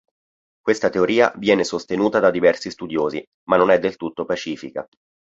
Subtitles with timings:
[0.59, 4.83] Questa teoria viene sostenuta da diversi studiosi, ma non è del tutto pacifica.